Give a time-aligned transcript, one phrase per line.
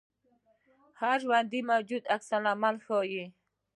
[1.01, 3.25] هر ژوندی موجود عکس العمل ښيي